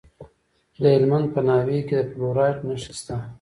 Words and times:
د 0.81 0.83
هلمند 0.93 1.27
په 1.33 1.39
ناوې 1.47 1.79
کې 1.87 1.95
د 1.99 2.01
فلورایټ 2.11 2.57
نښې 2.67 2.93
شته. 2.99 3.15